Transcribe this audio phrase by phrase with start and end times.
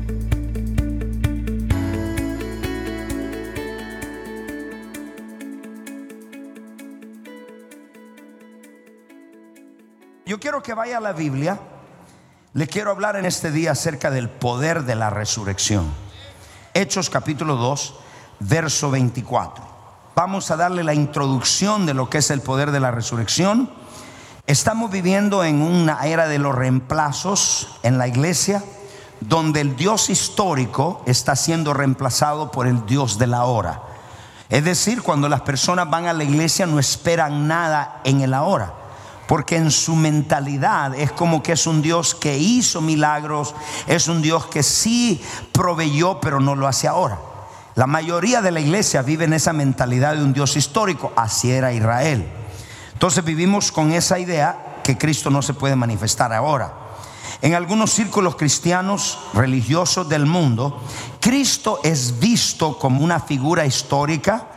[10.25, 11.59] Yo quiero que vaya a la Biblia.
[12.53, 15.91] Le quiero hablar en este día acerca del poder de la resurrección.
[16.73, 17.95] Hechos capítulo 2,
[18.39, 19.64] verso 24
[20.15, 23.69] vamos a darle la introducción de lo que es el poder de la resurrección.
[24.47, 28.63] Estamos viviendo en una era de los reemplazos en la iglesia,
[29.19, 33.81] donde el Dios histórico está siendo reemplazado por el Dios de la hora.
[34.49, 38.73] Es decir, cuando las personas van a la iglesia no esperan nada en el ahora,
[39.27, 43.53] porque en su mentalidad es como que es un Dios que hizo milagros,
[43.87, 45.21] es un Dios que sí
[45.51, 47.34] proveyó, pero no lo hace ahora.
[47.75, 51.73] La mayoría de la iglesia vive en esa mentalidad de un Dios histórico, así era
[51.73, 52.25] Israel.
[52.93, 56.73] Entonces vivimos con esa idea que Cristo no se puede manifestar ahora.
[57.41, 60.81] En algunos círculos cristianos religiosos del mundo,
[61.19, 64.47] Cristo es visto como una figura histórica,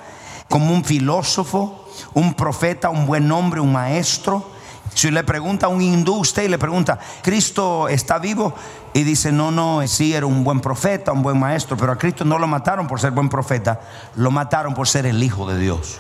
[0.49, 4.49] como un filósofo, un profeta, un buen hombre, un maestro,
[4.95, 8.55] si le pregunta a un hindú, usted y le pregunta, ¿Cristo está vivo?
[8.95, 12.25] Y dice, no, no, sí era un buen profeta, un buen maestro, pero a Cristo
[12.25, 13.81] no lo mataron por ser buen profeta,
[14.17, 15.99] lo mataron por ser el Hijo de Dios.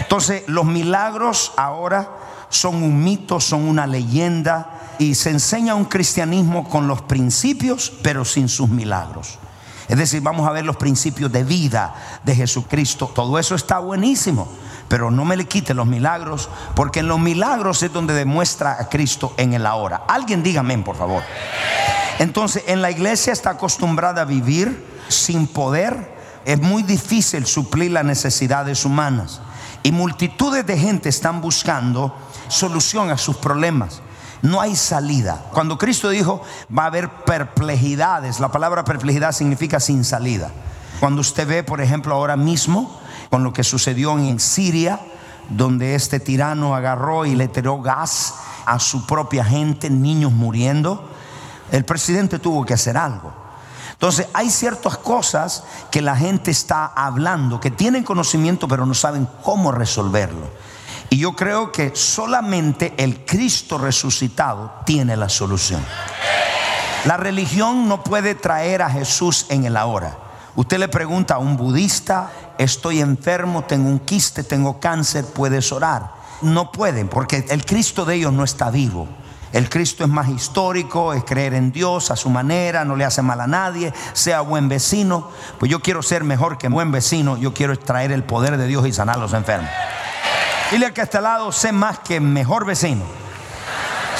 [0.00, 2.08] Entonces, los milagros ahora
[2.48, 8.24] son un mito, son una leyenda y se enseña un cristianismo con los principios, pero
[8.24, 9.38] sin sus milagros.
[9.88, 11.94] Es decir, vamos a ver los principios de vida
[12.24, 13.10] de Jesucristo.
[13.14, 14.48] Todo eso está buenísimo
[14.88, 18.88] pero no me le quite los milagros, porque en los milagros es donde demuestra a
[18.88, 20.02] Cristo en el ahora.
[20.08, 21.22] Alguien diga amén, por favor.
[22.18, 26.16] Entonces, en la iglesia está acostumbrada a vivir sin poder.
[26.44, 29.40] Es muy difícil suplir las necesidades humanas.
[29.82, 32.16] Y multitudes de gente están buscando
[32.48, 34.00] solución a sus problemas.
[34.42, 35.44] No hay salida.
[35.52, 36.42] Cuando Cristo dijo
[36.76, 40.50] va a haber perplejidades, la palabra perplejidad significa sin salida.
[41.00, 43.00] Cuando usted ve, por ejemplo, ahora mismo
[43.30, 45.00] con lo que sucedió en Siria,
[45.48, 48.34] donde este tirano agarró y le tiró gas
[48.66, 51.08] a su propia gente, niños muriendo.
[51.70, 53.32] El presidente tuvo que hacer algo.
[53.92, 59.28] Entonces hay ciertas cosas que la gente está hablando, que tienen conocimiento pero no saben
[59.42, 60.48] cómo resolverlo.
[61.10, 65.82] Y yo creo que solamente el Cristo resucitado tiene la solución.
[67.06, 70.16] La religión no puede traer a Jesús en el ahora.
[70.54, 76.12] Usted le pregunta a un budista, estoy enfermo, tengo un quiste, tengo cáncer, ¿puedes orar?
[76.42, 79.08] No pueden, porque el Cristo de ellos no está vivo.
[79.52, 83.22] El Cristo es más histórico, es creer en Dios a su manera, no le hace
[83.22, 85.30] mal a nadie, sea buen vecino.
[85.58, 88.86] Pues yo quiero ser mejor que buen vecino, yo quiero extraer el poder de Dios
[88.86, 89.70] y sanar a los enfermos.
[90.70, 93.02] Dile al que está al lado, sé más que mejor vecino.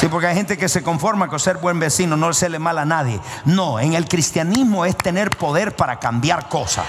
[0.00, 2.84] Sí, porque hay gente que se conforma con ser buen vecino, no hacerle mal a
[2.84, 3.20] nadie.
[3.44, 6.86] No, en el cristianismo es tener poder para cambiar cosas.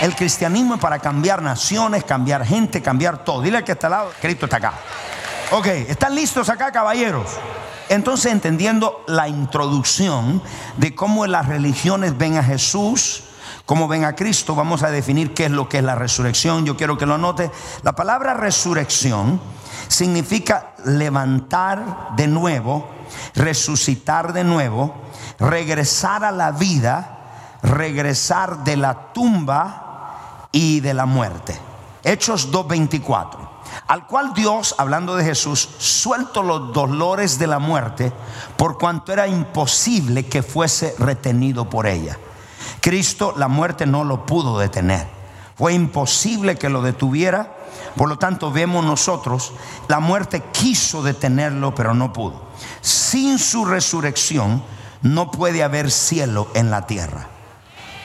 [0.00, 3.42] El cristianismo es para cambiar naciones, cambiar gente, cambiar todo.
[3.42, 4.72] Dile que está al lado, Cristo está acá.
[5.50, 7.28] Ok, ¿están listos acá, caballeros?
[7.90, 10.42] Entonces, entendiendo la introducción
[10.78, 13.24] de cómo las religiones ven a Jesús,
[13.66, 16.64] cómo ven a Cristo, vamos a definir qué es lo que es la resurrección.
[16.64, 17.50] Yo quiero que lo note.
[17.82, 19.38] La palabra resurrección
[19.88, 22.88] significa levantar de nuevo,
[23.34, 24.94] resucitar de nuevo,
[25.38, 27.18] regresar a la vida,
[27.62, 29.89] regresar de la tumba
[30.52, 31.58] y de la muerte.
[32.02, 33.48] Hechos 2.24.
[33.86, 38.12] Al cual Dios, hablando de Jesús, suelto los dolores de la muerte
[38.56, 42.18] por cuanto era imposible que fuese retenido por ella.
[42.80, 45.06] Cristo la muerte no lo pudo detener.
[45.56, 47.56] Fue imposible que lo detuviera.
[47.96, 49.52] Por lo tanto, vemos nosotros,
[49.88, 52.42] la muerte quiso detenerlo, pero no pudo.
[52.80, 54.62] Sin su resurrección
[55.02, 57.28] no puede haber cielo en la tierra.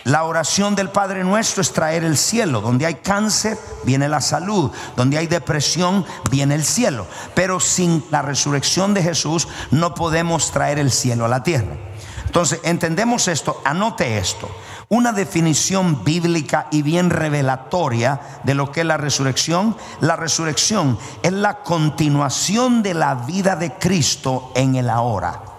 [0.06, 2.62] La oración del Padre nuestro es traer el cielo.
[2.62, 4.70] Donde hay cáncer, viene la salud.
[4.96, 7.08] Donde hay depresión, viene el cielo.
[7.34, 11.76] Pero sin la resurrección de Jesús no podemos traer el cielo a la tierra.
[12.24, 14.48] Entonces, entendemos esto, anote esto.
[14.90, 19.76] Una definición bíblica y bien revelatoria de lo que es la resurrección.
[20.02, 25.55] La resurrección es la continuación de la vida de Cristo en el ahora.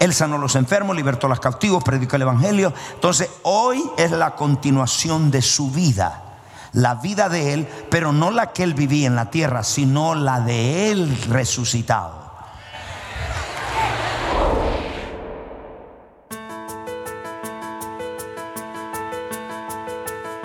[0.00, 2.72] Él sanó a los enfermos, libertó a los cautivos, predicó el Evangelio.
[2.94, 6.38] Entonces, hoy es la continuación de su vida.
[6.72, 10.40] La vida de Él, pero no la que Él vivía en la tierra, sino la
[10.40, 12.19] de Él resucitado.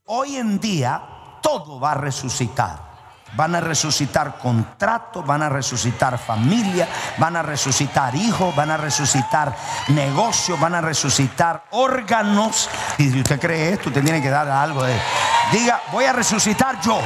[0.09, 1.03] Hoy en día
[1.41, 2.86] todo va a resucitar.
[3.33, 6.87] Van a resucitar contratos, van a resucitar familia,
[7.17, 9.55] van a resucitar hijos, van a resucitar
[9.89, 12.69] negocios, van a resucitar órganos.
[12.97, 14.97] Y si usted cree esto, usted tiene que dar algo de...
[15.51, 16.99] Diga, voy a resucitar yo.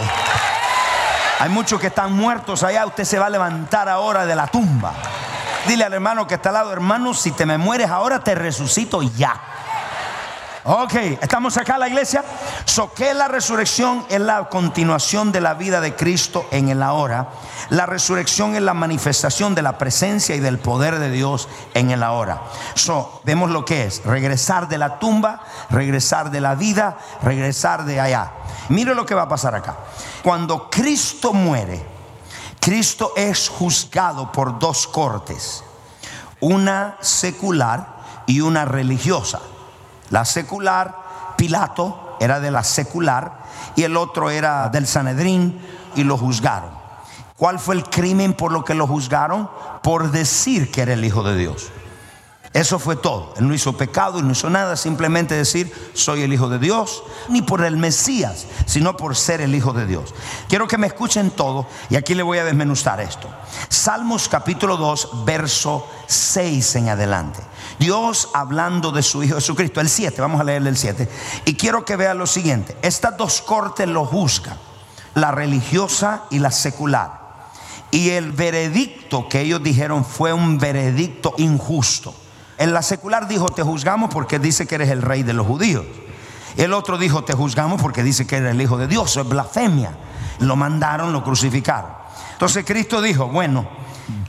[1.40, 4.94] Hay muchos que están muertos allá, usted se va a levantar ahora de la tumba.
[5.68, 9.02] Dile al hermano que está al lado, hermano, si te me mueres ahora, te resucito
[9.02, 9.40] ya.
[10.64, 12.24] Ok, estamos acá en la iglesia.
[12.66, 17.30] So que la resurrección es la continuación de la vida de Cristo en el ahora.
[17.70, 22.04] La resurrección es la manifestación de la presencia y del poder de Dios en el
[22.04, 22.44] ahora.
[22.76, 25.42] So, vemos lo que es regresar de la tumba,
[25.72, 28.32] regresar de la vida, regresar de allá.
[28.70, 29.78] Mire lo que va a pasar acá.
[30.22, 31.84] Cuando Cristo muere,
[32.60, 35.64] Cristo es juzgado por dos cortes,
[36.40, 39.40] una secular y una religiosa.
[40.12, 40.96] La secular,
[41.38, 43.40] Pilato era de la secular
[43.76, 45.60] y el otro era del Sanedrín
[45.96, 46.70] y lo juzgaron.
[47.36, 49.50] ¿Cuál fue el crimen por lo que lo juzgaron?
[49.82, 51.72] Por decir que era el Hijo de Dios.
[52.54, 53.34] Eso fue todo.
[53.38, 57.02] Él no hizo pecado y no hizo nada, simplemente decir, soy el Hijo de Dios,
[57.30, 60.14] ni por el Mesías, sino por ser el Hijo de Dios.
[60.50, 63.30] Quiero que me escuchen todo y aquí le voy a desmenuzar esto.
[63.70, 67.40] Salmos capítulo 2, verso 6 en adelante.
[67.82, 71.10] Dios hablando de su Hijo Jesucristo, el 7, vamos a leerle el 7.
[71.46, 74.56] Y quiero que vean lo siguiente, estas dos cortes lo juzgan,
[75.16, 77.20] la religiosa y la secular.
[77.90, 82.14] Y el veredicto que ellos dijeron fue un veredicto injusto.
[82.60, 85.84] En la secular dijo, te juzgamos porque dice que eres el rey de los judíos.
[86.58, 89.18] El otro dijo, te juzgamos porque dice que eres el hijo de Dios.
[89.18, 89.98] es blasfemia.
[90.38, 91.90] Lo mandaron, lo crucificaron.
[92.34, 93.68] Entonces Cristo dijo, bueno,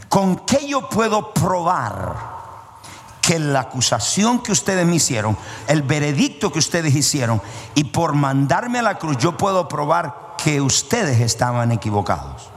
[0.09, 2.32] ¿con qué yo puedo probar
[3.23, 5.39] que la acusación que ustedes me hicieron,
[5.69, 7.41] el veredicto que ustedes hicieron,
[7.75, 12.51] y por mandarme a la cruz, yo puedo probar que ustedes estaban equivocados?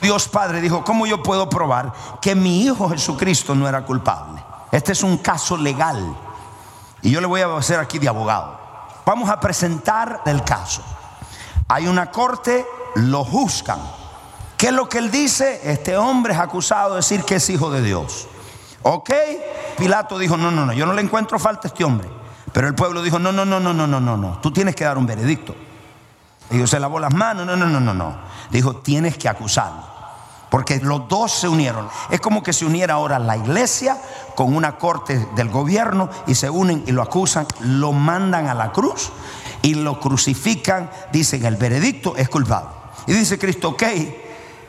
[0.00, 4.42] Dios Padre dijo, ¿cómo yo puedo probar que mi Hijo Jesucristo no era culpable?
[4.70, 6.16] Este es un caso legal.
[7.02, 8.58] Y yo le voy a hacer aquí de abogado.
[9.06, 10.82] Vamos a presentar el caso.
[11.68, 13.80] Hay una corte, lo juzgan.
[14.56, 15.60] ¿Qué es lo que él dice?
[15.64, 18.28] Este hombre es acusado de decir que es hijo de Dios.
[18.82, 19.10] ¿Ok?
[19.78, 22.08] Pilato dijo, no, no, no, yo no le encuentro falta a este hombre.
[22.52, 24.38] Pero el pueblo dijo, no, no, no, no, no, no, no, no.
[24.40, 25.54] Tú tienes que dar un veredicto.
[26.50, 28.16] Dijo, se lavó las manos, no, no, no, no, no.
[28.50, 29.92] Dijo, tienes que acusarlo.
[30.50, 31.88] Porque los dos se unieron.
[32.10, 33.96] Es como que se uniera ahora la iglesia
[34.34, 38.70] con una corte del gobierno y se unen y lo acusan, lo mandan a la
[38.70, 39.12] cruz
[39.62, 40.90] y lo crucifican.
[41.10, 42.68] Dicen el veredicto es culpable.
[43.06, 43.82] Y dice Cristo, ok,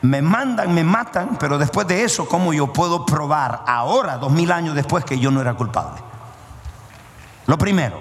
[0.04, 4.52] me mandan, me matan, pero después de eso, ¿cómo yo puedo probar ahora, dos mil
[4.52, 6.02] años después, que yo no era culpable?
[7.46, 7.98] Lo primero,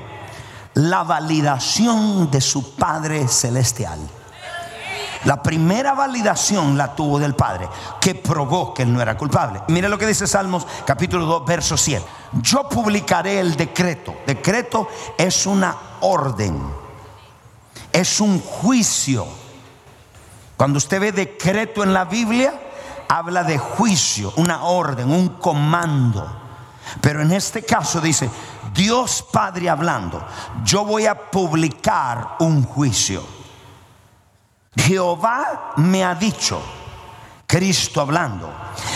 [0.74, 4.00] la validación de su Padre Celestial.
[5.24, 7.70] La primera validación la tuvo del Padre,
[8.02, 9.62] que probó que él no era culpable.
[9.70, 12.06] Mire lo que dice Salmos capítulo 2, verso 7.
[12.42, 14.14] Yo publicaré el decreto.
[14.28, 16.62] Decreto es una orden,
[17.94, 19.43] es un juicio.
[20.58, 22.54] Cuando usted ve decreto en la Biblia,
[23.08, 26.42] habla de juicio, una orden, un comando.
[27.02, 28.30] Pero en este caso dice,
[28.74, 30.26] Dios Padre hablando,
[30.64, 33.24] yo voy a publicar un juicio.
[34.76, 36.62] Jehová me ha dicho,
[37.46, 38.52] Cristo hablando,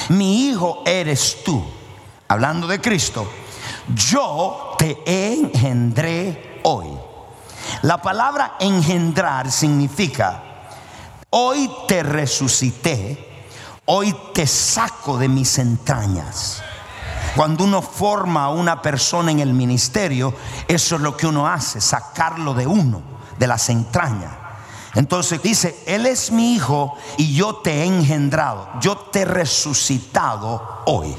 [0.10, 1.64] mi hijo eres tú,
[2.28, 3.30] hablando de Cristo,
[3.94, 6.88] yo te engendré hoy.
[7.84, 10.44] La palabra engendrar significa,
[11.30, 13.52] hoy te resucité,
[13.86, 16.64] hoy te saco de mis entrañas.
[17.36, 20.34] Cuando uno forma a una persona en el ministerio,
[20.68, 23.02] eso es lo que uno hace, sacarlo de uno,
[23.38, 24.32] de las entrañas.
[24.96, 30.82] Entonces dice, Él es mi hijo y yo te he engendrado, yo te he resucitado
[30.86, 31.16] hoy.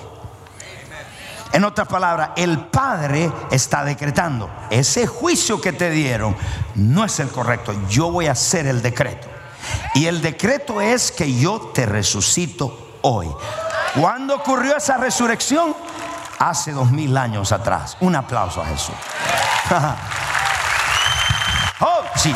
[1.53, 6.37] En otras palabras, el Padre está decretando, ese juicio que te dieron
[6.75, 9.38] no es el correcto, yo voy a hacer el decreto.
[9.99, 13.29] Y el decreto es que yo te resucito hoy.
[13.99, 15.75] ¿Cuándo ocurrió esa resurrección?
[16.39, 17.97] Hace dos mil años atrás.
[17.99, 18.95] Un aplauso a Jesús.
[21.81, 22.33] oh, sí.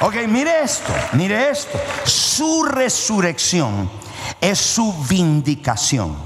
[0.00, 1.78] Ok, mire esto, mire esto.
[2.02, 3.88] Su resurrección
[4.40, 6.16] es su vindicación.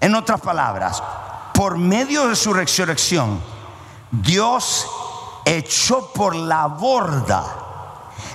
[0.00, 1.00] En otras palabras,
[1.54, 3.40] por medio de su resurrección,
[4.10, 4.88] Dios
[5.44, 7.63] echó por la borda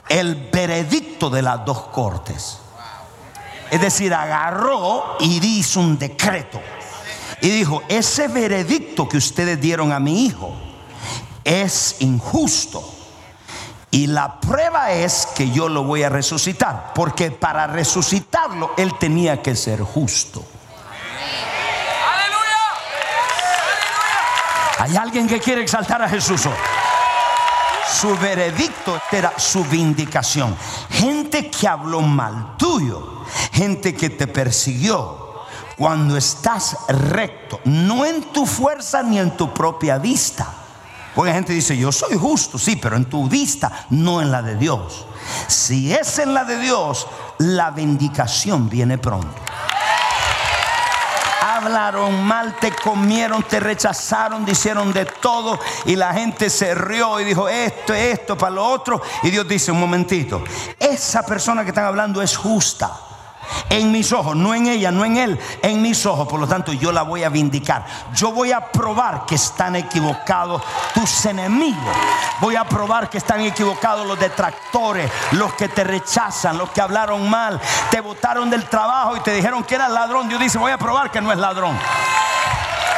[0.09, 2.57] el veredicto de las dos cortes.
[3.71, 6.59] Es decir, agarró y hizo un decreto.
[7.41, 10.53] Y dijo, ese veredicto que ustedes dieron a mi hijo
[11.43, 12.83] es injusto.
[13.91, 16.91] Y la prueba es que yo lo voy a resucitar.
[16.93, 20.43] Porque para resucitarlo, él tenía que ser justo.
[24.79, 26.78] Hay alguien que quiere exaltar a Jesús hoy.
[27.91, 30.55] Su veredicto era su vindicación.
[30.89, 35.45] Gente que habló mal tuyo, gente que te persiguió,
[35.77, 40.47] cuando estás recto, no en tu fuerza ni en tu propia vista.
[41.15, 44.41] Porque la gente dice, yo soy justo, sí, pero en tu vista, no en la
[44.41, 45.05] de Dios.
[45.47, 47.07] Si es en la de Dios,
[47.39, 49.35] la vindicación viene pronto.
[51.59, 57.25] Hablaron mal, te comieron, te rechazaron, hicieron de todo y la gente se rió y
[57.25, 59.01] dijo esto, esto, para lo otro.
[59.23, 60.41] Y Dios dice, un momentito,
[60.79, 63.08] esa persona que están hablando es justa
[63.69, 66.27] en mis ojos, no en ella, no en él, en mis ojos.
[66.27, 67.85] Por lo tanto, yo la voy a vindicar.
[68.13, 70.61] Yo voy a probar que están equivocados
[70.93, 71.95] tus enemigos.
[72.41, 77.29] Voy a probar que están equivocados los detractores, los que te rechazan, los que hablaron
[77.29, 77.59] mal,
[77.91, 80.29] te botaron del trabajo y te dijeron que eras ladrón.
[80.29, 81.77] Dios dice, voy a probar que no es ladrón.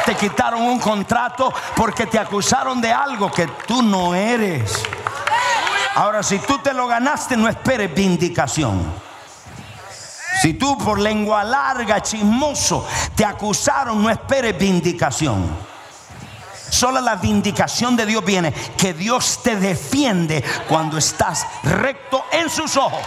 [0.06, 4.82] Te quitaron un contrato porque te acusaron de algo que tú no eres.
[5.94, 9.01] Ahora, si tú te lo ganaste, no esperes vindicación.
[10.42, 12.84] Si tú por lengua larga, chismoso,
[13.14, 15.48] te acusaron, no esperes vindicación.
[16.68, 22.76] Solo la vindicación de Dios viene, que Dios te defiende cuando estás recto en sus
[22.76, 22.98] ojos.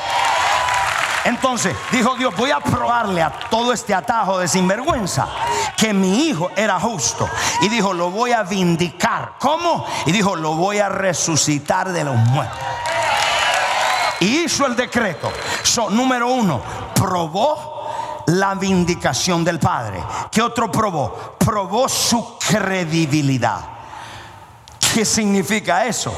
[1.25, 5.27] Entonces dijo Dios, voy a probarle a todo este atajo de sinvergüenza
[5.75, 7.27] que mi hijo era justo.
[7.59, 9.33] Y dijo, lo voy a vindicar.
[9.39, 9.85] ¿Cómo?
[10.05, 12.59] Y dijo, lo voy a resucitar de los muertos.
[14.19, 15.31] Hizo el decreto.
[15.89, 16.61] número uno,
[16.93, 20.03] probó la vindicación del Padre.
[20.31, 21.35] ¿Qué otro probó?
[21.37, 23.59] Probó su credibilidad.
[24.93, 26.13] ¿Qué significa eso?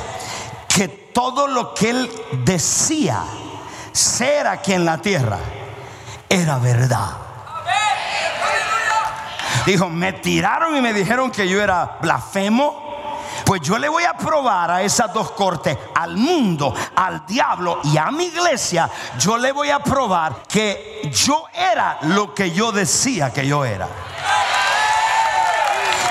[0.68, 2.12] Que todo lo que él
[2.46, 3.24] decía
[3.92, 5.39] ser aquí en la tierra
[6.30, 7.18] era verdad.
[9.66, 12.87] Dijo, me tiraron y me dijeron que yo era blasfemo,
[13.48, 17.96] pues yo le voy a probar a esas dos cortes, al mundo, al diablo y
[17.98, 23.32] a mi iglesia, yo le voy a probar que yo era lo que yo decía
[23.32, 23.88] que yo era.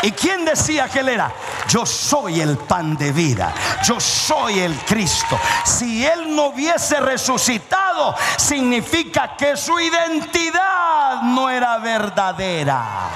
[0.01, 1.31] ¿Y quién decía que él era?
[1.69, 3.53] Yo soy el pan de vida.
[3.85, 5.39] Yo soy el Cristo.
[5.63, 13.11] Si él no hubiese resucitado, significa que su identidad no era verdadera.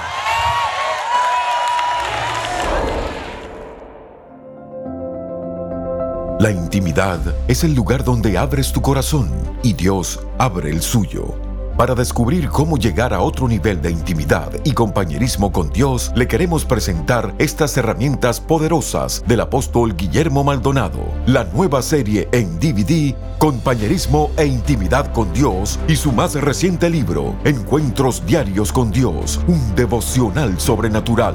[6.40, 9.30] La intimidad es el lugar donde abres tu corazón
[9.62, 11.34] y Dios abre el suyo.
[11.76, 16.64] Para descubrir cómo llegar a otro nivel de intimidad y compañerismo con Dios, le queremos
[16.64, 24.46] presentar estas herramientas poderosas del apóstol Guillermo Maldonado, la nueva serie en DVD, Compañerismo e
[24.46, 31.34] Intimidad con Dios y su más reciente libro, Encuentros Diarios con Dios, un devocional sobrenatural.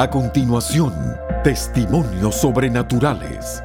[0.00, 0.94] A continuación,
[1.44, 3.62] testimonios sobrenaturales.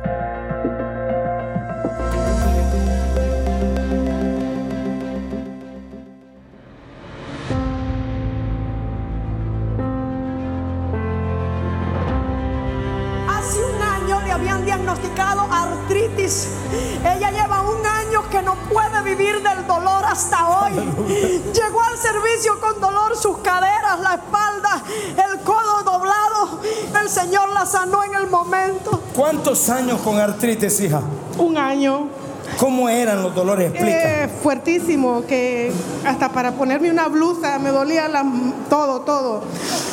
[30.05, 31.01] Con artritis, hija?
[31.38, 32.07] Un año
[32.59, 33.71] ¿Cómo eran los dolores?
[33.71, 34.24] Explica.
[34.25, 35.71] eh, fuertísimo, que
[36.05, 38.24] hasta para ponerme una blusa me dolía la-
[38.69, 39.41] todo, todo.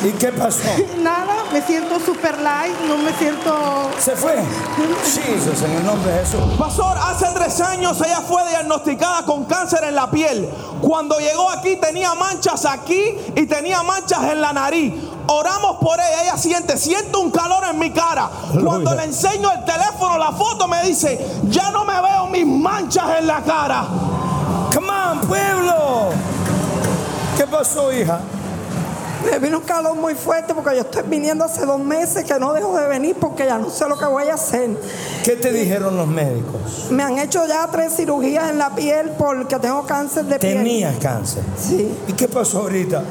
[0.03, 0.59] ¿Y qué pasó?
[1.01, 3.89] Nada, me siento super light, no me siento...
[3.99, 4.35] ¿Se fue?
[5.03, 6.39] Jesús, en el nombre de Jesús.
[6.57, 10.47] Pastor, hace tres años ella fue diagnosticada con cáncer en la piel.
[10.79, 14.93] Cuando llegó aquí tenía manchas aquí y tenía manchas en la nariz.
[15.27, 18.29] Oramos por ella, ella siente, siento un calor en mi cara.
[18.63, 23.19] Cuando le enseño el teléfono, la foto, me dice, ya no me veo mis manchas
[23.19, 23.85] en la cara.
[24.73, 26.09] Come on, pueblo.
[27.37, 28.19] ¿Qué pasó, hija?
[29.23, 32.51] Me vino un calor muy fuerte porque yo estoy viniendo hace dos meses que no
[32.51, 34.77] dejo de venir porque ya no sé lo que voy a hacer.
[35.23, 36.87] ¿Qué te dijeron los médicos?
[36.91, 40.57] Me han hecho ya tres cirugías en la piel porque tengo cáncer de piel.
[40.57, 41.43] Tenías cáncer.
[41.57, 41.97] Sí.
[42.07, 43.01] ¿Y qué pasó ahorita?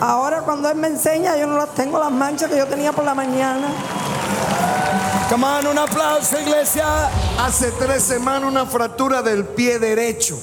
[0.00, 3.04] Ahora cuando él me enseña yo no las tengo las manchas que yo tenía por
[3.04, 3.68] la mañana.
[5.28, 6.86] Come on, un aplauso, iglesia.
[7.38, 10.38] Hace tres semanas una fractura del pie derecho.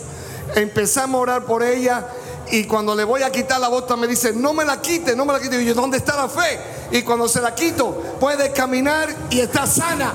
[0.55, 2.05] Empezamos a orar por ella
[2.51, 5.25] y cuando le voy a quitar la bota me dice, no me la quite, no
[5.25, 5.59] me la quite.
[5.61, 6.59] Y yo, ¿dónde está la fe?
[6.91, 7.89] Y cuando se la quito,
[8.19, 10.13] puede caminar y está sana.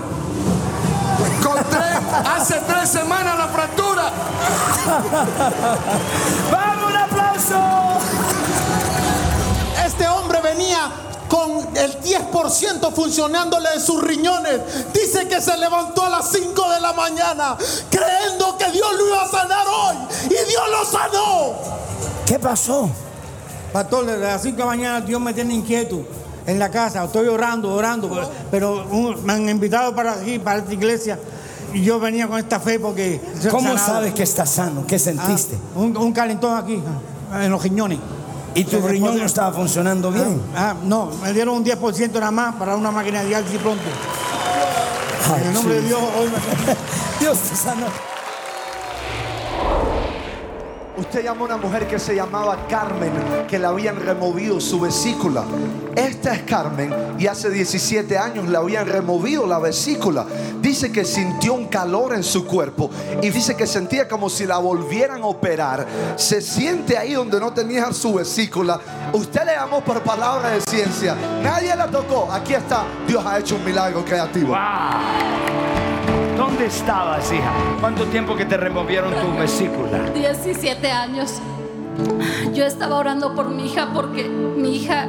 [1.43, 4.05] Con tres, hace tres semanas la fractura.
[6.53, 7.92] ¡Vamos, un aplauso!
[10.43, 10.91] Venía
[11.29, 14.61] con el 10% funcionándole de sus riñones.
[14.93, 17.57] Dice que se levantó a las 5 de la mañana
[17.91, 19.97] creyendo que Dios lo iba a sanar hoy.
[20.27, 21.53] Y Dios lo sanó.
[22.27, 22.91] ¿Qué pasó?
[23.73, 26.03] Pastor, desde las 5 de la mañana Dios me tiene inquieto
[26.47, 27.05] en la casa.
[27.05, 28.11] Estoy orando, orando,
[28.51, 31.19] pero un- me han invitado para aquí, para esta iglesia.
[31.73, 33.19] Y yo venía con esta fe porque.
[33.51, 33.87] ¿Cómo sanado.
[33.87, 34.85] sabes que estás sano?
[34.87, 35.57] ¿Qué Ah, sentiste?
[35.75, 36.83] un, un calentón aquí,
[37.41, 37.99] en los riñones.
[38.55, 40.41] ¿Y tu riñón no estaba funcionando bien?
[40.57, 43.83] Ah, no, me dieron un 10% nada más para una máquina de diálisis pronto.
[45.39, 46.77] En el nombre de Dios, hoy me-
[47.21, 47.87] Dios te sanó.
[51.13, 53.13] Usted llamó a una mujer que se llamaba Carmen,
[53.47, 55.45] que le habían removido su vesícula.
[55.95, 60.25] Esta es Carmen y hace 17 años le habían removido la vesícula.
[60.63, 62.89] Dice que sintió un calor en su cuerpo
[63.21, 65.87] y dice que sentía como si la volvieran a operar.
[66.17, 68.81] Se siente ahí donde no tenía su vesícula.
[69.13, 71.15] Usted le llamó por palabra de ciencia.
[71.43, 72.33] Nadie la tocó.
[72.33, 72.87] Aquí está.
[73.07, 74.57] Dios ha hecho un milagro creativo.
[76.63, 77.53] ¿Dónde estabas, hija?
[77.81, 79.99] ¿Cuánto tiempo que te removieron tu vesícula?
[80.15, 81.41] 17 años.
[82.55, 85.09] Yo estaba orando por mi hija porque mi hija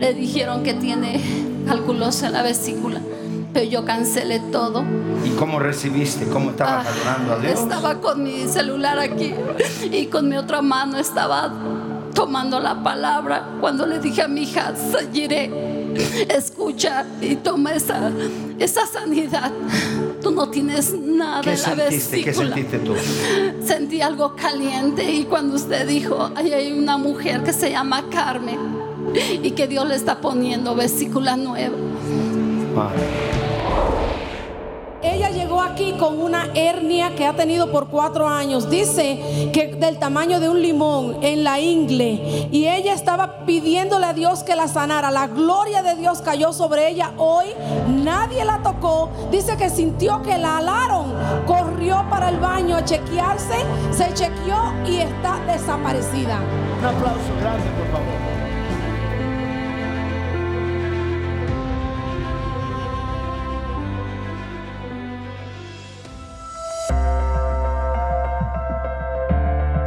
[0.00, 1.20] le dijeron que tiene
[1.68, 2.98] calculosa en la vesícula.
[3.52, 4.82] Pero yo cancelé todo.
[5.24, 6.26] ¿Y cómo recibiste?
[6.26, 7.60] ¿Cómo estabas Ah, adorando a Dios?
[7.60, 9.32] Estaba con mi celular aquí
[9.92, 11.52] y con mi otra mano estaba
[12.14, 13.44] tomando la palabra.
[13.60, 15.94] Cuando le dije a mi hija, Sayire,
[16.28, 18.10] escucha y toma esa,
[18.58, 19.52] esa sanidad.
[20.22, 22.20] Tú no tienes nada ¿Qué en la sentiste?
[22.22, 22.54] ¿Qué vesícula.
[22.54, 22.94] sentiste tú?
[23.66, 28.58] Sentí algo caliente y cuando usted dijo, ahí hay una mujer que se llama Carmen
[29.42, 31.76] y que Dios le está poniendo vesícula nueva.
[35.62, 38.70] Aquí con una hernia que ha tenido por cuatro años.
[38.70, 42.48] Dice que del tamaño de un limón en la ingle.
[42.50, 45.10] Y ella estaba pidiéndole a Dios que la sanara.
[45.10, 47.46] La gloria de Dios cayó sobre ella hoy.
[47.88, 49.10] Nadie la tocó.
[49.30, 51.14] Dice que sintió que la alaron.
[51.46, 53.56] Corrió para el baño a chequearse.
[53.90, 56.40] Se chequeó y está desaparecida.
[56.78, 58.39] Un aplauso grande, por favor.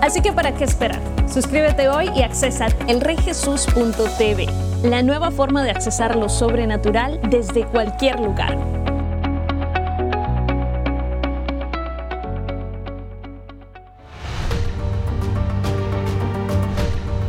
[0.00, 1.00] Así que ¿para qué esperar?
[1.26, 4.46] Suscríbete hoy y accesa elreyjesus.tv,
[4.84, 8.56] la nueva forma de accesar lo sobrenatural desde cualquier lugar.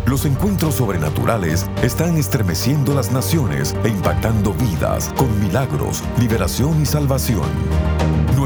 [0.10, 7.46] Los encuentros sobrenaturales están estremeciendo las naciones e impactando vidas con milagros, liberación y salvación.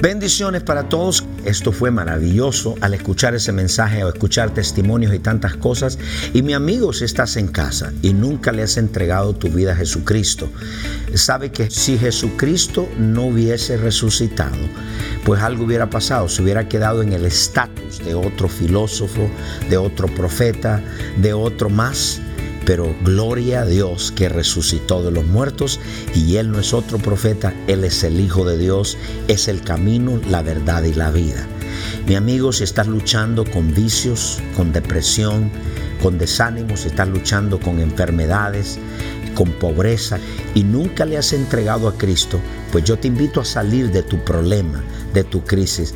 [0.00, 1.24] Bendiciones para todos.
[1.44, 5.98] Esto fue maravilloso al escuchar ese mensaje o escuchar testimonios y tantas cosas.
[6.32, 9.76] Y mi amigo, si estás en casa y nunca le has entregado tu vida a
[9.76, 10.48] Jesucristo,
[11.14, 14.56] sabe que si Jesucristo no hubiese resucitado,
[15.24, 16.28] pues algo hubiera pasado.
[16.28, 19.28] Se hubiera quedado en el estatus de otro filósofo,
[19.68, 20.80] de otro profeta,
[21.20, 22.20] de otro más
[22.68, 25.80] pero gloria a Dios que resucitó de los muertos
[26.14, 30.20] y Él no es otro profeta, Él es el Hijo de Dios, es el camino,
[30.28, 31.46] la verdad y la vida.
[32.06, 35.50] Mi amigo, si estás luchando con vicios, con depresión,
[36.02, 38.78] con desánimo, si estás luchando con enfermedades,
[39.34, 40.18] con pobreza
[40.54, 42.38] y nunca le has entregado a Cristo,
[42.70, 45.94] pues yo te invito a salir de tu problema, de tu crisis,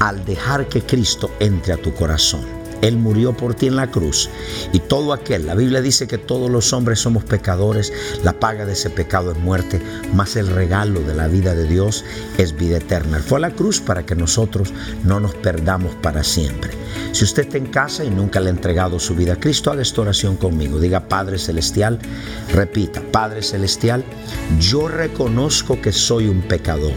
[0.00, 2.57] al dejar que Cristo entre a tu corazón.
[2.82, 4.28] Él murió por ti en la cruz.
[4.72, 8.72] Y todo aquel, la Biblia dice que todos los hombres somos pecadores, la paga de
[8.72, 9.80] ese pecado es muerte,
[10.14, 12.04] mas el regalo de la vida de Dios
[12.36, 13.18] es vida eterna.
[13.18, 14.72] Él fue a la cruz para que nosotros
[15.04, 16.70] no nos perdamos para siempre.
[17.12, 19.82] Si usted está en casa y nunca le ha entregado su vida a Cristo, haga
[19.82, 20.78] esta oración conmigo.
[20.78, 21.98] Diga, Padre Celestial,
[22.52, 24.04] repita, Padre Celestial,
[24.60, 26.92] yo reconozco que soy un pecador.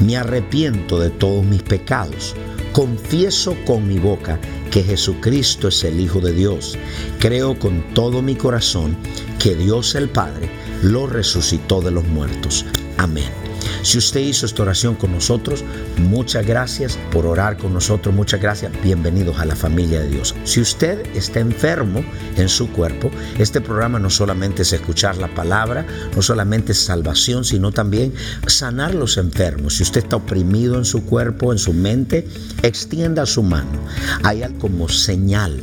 [0.00, 2.34] Me arrepiento de todos mis pecados.
[2.72, 6.78] Confieso con mi boca que Jesucristo es el Hijo de Dios.
[7.18, 8.96] Creo con todo mi corazón
[9.38, 10.48] que Dios el Padre
[10.82, 12.64] lo resucitó de los muertos.
[12.96, 13.41] Amén.
[13.82, 15.64] Si usted hizo esta oración con nosotros,
[15.98, 20.36] muchas gracias por orar con nosotros, muchas gracias, bienvenidos a la familia de Dios.
[20.44, 22.04] Si usted está enfermo
[22.36, 27.44] en su cuerpo, este programa no solamente es escuchar la palabra, no solamente es salvación,
[27.44, 28.14] sino también
[28.46, 29.76] sanar los enfermos.
[29.76, 32.28] Si usted está oprimido en su cuerpo, en su mente,
[32.62, 33.80] extienda su mano.
[34.22, 35.60] Hay algo como señal,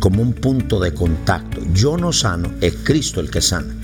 [0.00, 1.60] como un punto de contacto.
[1.74, 3.77] Yo no sano, es Cristo el que sana.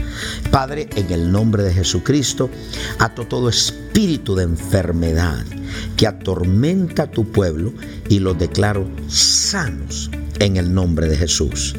[0.51, 2.51] Padre, en el nombre de Jesucristo,
[2.99, 5.45] ato todo espíritu de enfermedad
[5.97, 7.73] que atormenta a tu pueblo
[8.09, 11.75] y los declaro sanos en el nombre de Jesús.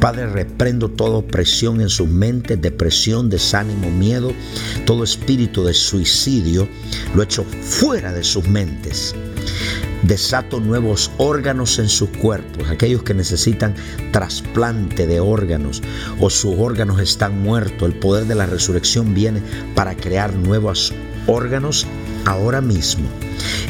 [0.00, 4.32] Padre, reprendo toda opresión en sus mentes, depresión, desánimo, miedo,
[4.86, 6.68] todo espíritu de suicidio,
[7.14, 9.14] lo echo fuera de sus mentes.
[10.06, 13.74] Desato nuevos órganos en sus cuerpos, aquellos que necesitan
[14.12, 15.82] trasplante de órganos
[16.20, 17.88] o sus órganos están muertos.
[17.88, 19.40] El poder de la resurrección viene
[19.74, 20.92] para crear nuevos
[21.26, 21.86] órganos
[22.26, 23.08] ahora mismo.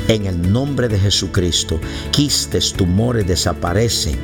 [0.09, 4.17] En el nombre de Jesucristo, quistes, tumores desaparecen.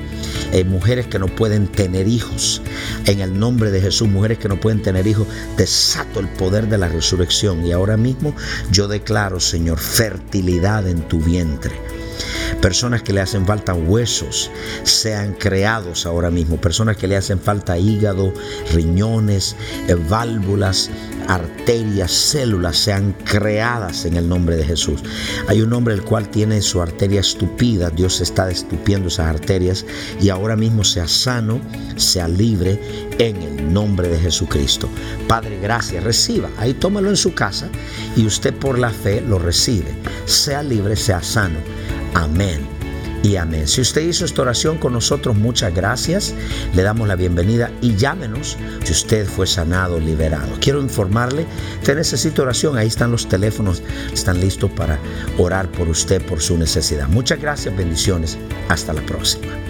[0.53, 2.61] Eh, mujeres que no pueden tener hijos.
[3.07, 6.79] En el nombre de Jesús, mujeres que no pueden tener hijos, desato el poder de
[6.79, 7.65] la resurrección.
[7.65, 8.35] Y ahora mismo
[8.73, 12.00] yo declaro, Señor, fertilidad en tu vientre.
[12.61, 14.51] Personas que le hacen falta huesos
[14.83, 16.61] sean creados ahora mismo.
[16.61, 18.35] Personas que le hacen falta hígado,
[18.73, 19.57] riñones,
[19.89, 20.91] eh, válvulas,
[21.27, 25.01] arterias, células sean creadas en el nombre de Jesús.
[25.49, 29.87] Hay un hombre el cual tiene su arteria estupida, Dios está estupiendo esas arterias
[30.21, 31.61] y ahora mismo sea sano,
[31.97, 32.81] sea libre
[33.19, 34.89] en el nombre de Jesucristo.
[35.29, 37.69] Padre, gracias, reciba, ahí tómalo en su casa
[38.17, 39.95] y usted por la fe lo recibe.
[40.27, 41.59] Sea libre, sea sano.
[42.15, 42.81] Amén
[43.23, 43.69] y amén.
[43.69, 46.35] Si usted hizo esta oración con nosotros, muchas gracias.
[46.75, 50.49] Le damos la bienvenida y llámenos si usted fue sanado, liberado.
[50.61, 51.47] Quiero informarle,
[51.81, 54.99] usted necesita oración, ahí están los teléfonos, están listos para
[55.39, 57.09] orar por usted, por su necesidad.
[57.09, 58.39] Muchas gracias, bendiciones.
[58.69, 59.70] Hasta la próxima.